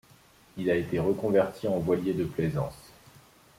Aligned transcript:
Il 0.57 0.71
a 0.71 0.75
été 0.75 0.97
reconverti 0.97 1.67
en 1.67 1.77
voilier 1.77 2.15
de 2.15 2.23
plaisance. 2.25 2.91